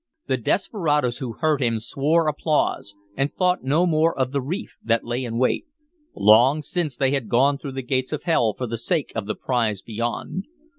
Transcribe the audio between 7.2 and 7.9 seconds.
gone through the